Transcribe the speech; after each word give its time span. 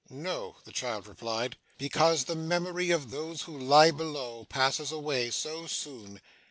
'No,' 0.09 0.55
the 0.63 0.71
child 0.71 1.05
replied. 1.05 1.57
'Because 1.77 2.23
the 2.23 2.33
memory 2.35 2.89
of 2.89 3.11
those 3.11 3.43
who 3.43 3.55
lie 3.55 3.91
below, 3.91 4.45
passes 4.49 4.91
away 4.91 5.29
so 5.29 5.67
soon. 5.67 6.19